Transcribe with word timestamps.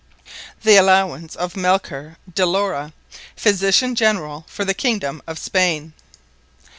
_The 0.65 0.79
Allowance 0.79 1.35
of 1.35 1.53
Melchor 1.55 2.17
De 2.33 2.43
Lara, 2.43 2.91
Physitian 3.37 3.93
Generall 3.93 4.45
for 4.47 4.65
the 4.65 4.73
Kingdome 4.73 5.21
of 5.27 5.37
Spaine. 5.37 5.93